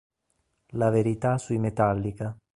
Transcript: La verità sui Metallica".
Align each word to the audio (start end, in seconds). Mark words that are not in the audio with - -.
La 0.69 0.89
verità 0.89 1.37
sui 1.37 1.59
Metallica". 1.59 2.35